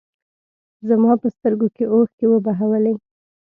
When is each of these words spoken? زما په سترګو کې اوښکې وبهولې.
زما 0.89 1.11
په 1.21 1.27
سترګو 1.35 1.67
کې 1.75 1.83
اوښکې 1.93 2.25
وبهولې. 2.29 2.93